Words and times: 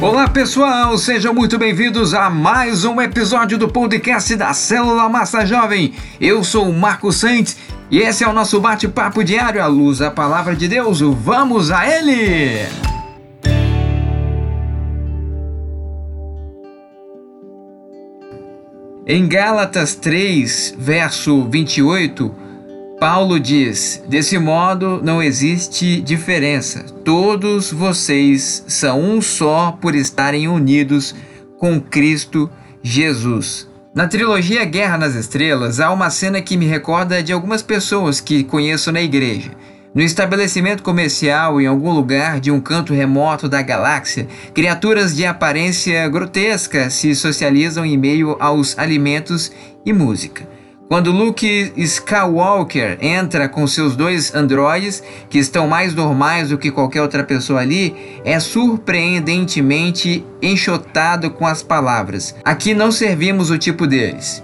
Olá 0.00 0.28
pessoal, 0.28 0.96
sejam 0.96 1.34
muito 1.34 1.58
bem-vindos 1.58 2.14
a 2.14 2.30
mais 2.30 2.84
um 2.84 3.00
episódio 3.00 3.58
do 3.58 3.66
podcast 3.66 4.36
da 4.36 4.54
Célula 4.54 5.08
Massa 5.08 5.44
Jovem. 5.44 5.92
Eu 6.20 6.44
sou 6.44 6.68
o 6.68 6.72
Marco 6.72 7.10
Santos 7.10 7.56
e 7.90 7.98
esse 7.98 8.22
é 8.22 8.28
o 8.28 8.32
nosso 8.32 8.60
bate-papo 8.60 9.24
diário 9.24 9.60
à 9.60 9.66
luz 9.66 9.98
da 9.98 10.08
Palavra 10.08 10.54
de 10.54 10.68
Deus. 10.68 11.00
Vamos 11.00 11.72
a 11.72 11.84
ele! 11.84 12.68
Em 19.04 19.26
Gálatas 19.26 19.96
3, 19.96 20.76
verso 20.78 21.42
28, 21.50 22.32
Paulo 23.00 23.38
diz: 23.38 24.02
Desse 24.08 24.36
modo 24.38 25.00
não 25.04 25.22
existe 25.22 26.00
diferença. 26.00 26.84
Todos 27.04 27.70
vocês 27.72 28.64
são 28.66 29.00
um 29.00 29.22
só 29.22 29.70
por 29.80 29.94
estarem 29.94 30.48
unidos 30.48 31.14
com 31.58 31.80
Cristo 31.80 32.50
Jesus. 32.82 33.68
Na 33.94 34.08
trilogia 34.08 34.64
Guerra 34.64 34.98
nas 34.98 35.14
Estrelas, 35.14 35.78
há 35.78 35.92
uma 35.92 36.10
cena 36.10 36.42
que 36.42 36.56
me 36.56 36.66
recorda 36.66 37.22
de 37.22 37.32
algumas 37.32 37.62
pessoas 37.62 38.20
que 38.20 38.42
conheço 38.42 38.90
na 38.90 39.00
igreja. 39.00 39.52
No 39.94 40.02
estabelecimento 40.02 40.82
comercial, 40.82 41.60
em 41.60 41.66
algum 41.66 41.92
lugar 41.92 42.40
de 42.40 42.50
um 42.50 42.60
canto 42.60 42.92
remoto 42.92 43.48
da 43.48 43.62
galáxia, 43.62 44.26
criaturas 44.52 45.14
de 45.14 45.24
aparência 45.24 46.06
grotesca 46.08 46.90
se 46.90 47.14
socializam 47.14 47.86
em 47.86 47.96
meio 47.96 48.36
aos 48.40 48.76
alimentos 48.76 49.52
e 49.86 49.92
música. 49.92 50.57
Quando 50.88 51.12
Luke 51.12 51.74
Skywalker 51.76 52.96
entra 53.02 53.46
com 53.46 53.66
seus 53.66 53.94
dois 53.94 54.34
androides, 54.34 55.02
que 55.28 55.38
estão 55.38 55.68
mais 55.68 55.94
normais 55.94 56.48
do 56.48 56.56
que 56.56 56.70
qualquer 56.70 57.02
outra 57.02 57.22
pessoa 57.22 57.60
ali, 57.60 57.94
é 58.24 58.40
surpreendentemente 58.40 60.24
enxotado 60.40 61.30
com 61.30 61.46
as 61.46 61.62
palavras: 61.62 62.34
Aqui 62.42 62.72
não 62.72 62.90
servimos 62.90 63.50
o 63.50 63.58
tipo 63.58 63.86
deles. 63.86 64.42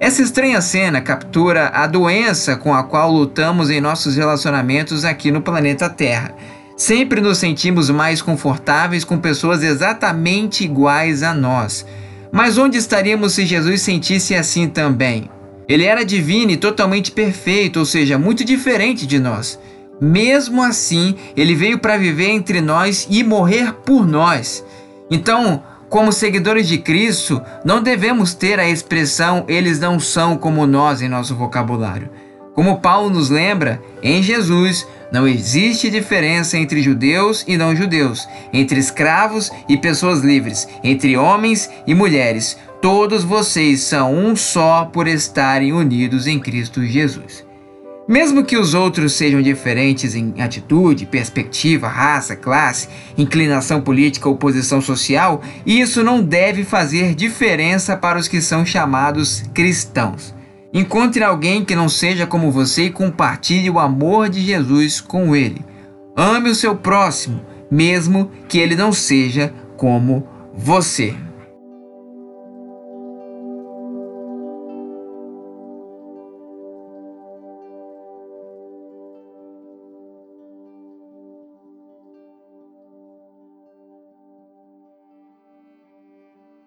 Essa 0.00 0.22
estranha 0.22 0.62
cena 0.62 1.02
captura 1.02 1.68
a 1.68 1.86
doença 1.86 2.56
com 2.56 2.72
a 2.72 2.82
qual 2.82 3.12
lutamos 3.12 3.68
em 3.68 3.78
nossos 3.78 4.16
relacionamentos 4.16 5.04
aqui 5.04 5.30
no 5.30 5.42
planeta 5.42 5.90
Terra. 5.90 6.34
Sempre 6.74 7.20
nos 7.20 7.36
sentimos 7.36 7.90
mais 7.90 8.22
confortáveis 8.22 9.04
com 9.04 9.18
pessoas 9.18 9.62
exatamente 9.62 10.64
iguais 10.64 11.22
a 11.22 11.34
nós. 11.34 11.84
Mas 12.32 12.56
onde 12.56 12.78
estaríamos 12.78 13.34
se 13.34 13.44
Jesus 13.44 13.82
sentisse 13.82 14.34
assim 14.34 14.68
também? 14.68 15.35
Ele 15.68 15.84
era 15.84 16.04
divino 16.04 16.52
e 16.52 16.56
totalmente 16.56 17.10
perfeito, 17.10 17.78
ou 17.78 17.84
seja, 17.84 18.18
muito 18.18 18.44
diferente 18.44 19.06
de 19.06 19.18
nós. 19.18 19.58
Mesmo 20.00 20.62
assim, 20.62 21.16
ele 21.36 21.54
veio 21.54 21.78
para 21.78 21.96
viver 21.96 22.28
entre 22.28 22.60
nós 22.60 23.06
e 23.10 23.24
morrer 23.24 23.72
por 23.72 24.06
nós. 24.06 24.64
Então, 25.10 25.62
como 25.88 26.12
seguidores 26.12 26.68
de 26.68 26.78
Cristo, 26.78 27.40
não 27.64 27.82
devemos 27.82 28.34
ter 28.34 28.58
a 28.58 28.68
expressão 28.68 29.44
eles 29.48 29.80
não 29.80 29.98
são 29.98 30.36
como 30.36 30.66
nós 30.66 31.00
em 31.00 31.08
nosso 31.08 31.34
vocabulário. 31.34 32.10
Como 32.54 32.80
Paulo 32.80 33.10
nos 33.10 33.30
lembra, 33.30 33.82
em 34.02 34.22
Jesus 34.22 34.86
não 35.16 35.26
existe 35.26 35.88
diferença 35.88 36.58
entre 36.58 36.82
judeus 36.82 37.42
e 37.48 37.56
não 37.56 37.74
judeus, 37.74 38.28
entre 38.52 38.78
escravos 38.78 39.50
e 39.66 39.74
pessoas 39.74 40.20
livres, 40.20 40.68
entre 40.84 41.16
homens 41.16 41.70
e 41.86 41.94
mulheres. 41.94 42.58
Todos 42.82 43.24
vocês 43.24 43.80
são 43.80 44.14
um 44.14 44.36
só 44.36 44.84
por 44.84 45.08
estarem 45.08 45.72
unidos 45.72 46.26
em 46.26 46.38
Cristo 46.38 46.84
Jesus. 46.84 47.46
Mesmo 48.06 48.44
que 48.44 48.58
os 48.58 48.74
outros 48.74 49.14
sejam 49.14 49.40
diferentes 49.40 50.14
em 50.14 50.34
atitude, 50.38 51.06
perspectiva, 51.06 51.88
raça, 51.88 52.36
classe, 52.36 52.86
inclinação 53.16 53.80
política 53.80 54.28
ou 54.28 54.36
posição 54.36 54.82
social, 54.82 55.40
isso 55.64 56.04
não 56.04 56.22
deve 56.22 56.62
fazer 56.62 57.14
diferença 57.14 57.96
para 57.96 58.18
os 58.18 58.28
que 58.28 58.42
são 58.42 58.66
chamados 58.66 59.42
cristãos. 59.54 60.34
Encontre 60.76 61.24
alguém 61.24 61.64
que 61.64 61.74
não 61.74 61.88
seja 61.88 62.26
como 62.26 62.52
você 62.52 62.82
e 62.82 62.90
compartilhe 62.90 63.70
o 63.70 63.78
amor 63.78 64.28
de 64.28 64.42
Jesus 64.42 65.00
com 65.00 65.34
ele. 65.34 65.64
Ame 66.14 66.50
o 66.50 66.54
seu 66.54 66.76
próximo, 66.76 67.40
mesmo 67.70 68.30
que 68.46 68.58
ele 68.58 68.76
não 68.76 68.92
seja 68.92 69.54
como 69.78 70.28
você. 70.54 71.14